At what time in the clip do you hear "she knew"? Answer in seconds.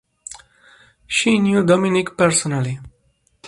1.05-1.63